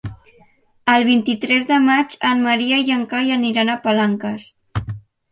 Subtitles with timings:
[0.93, 4.49] El vint-i-tres de maig en Maria i en Cai aniran a Palanques.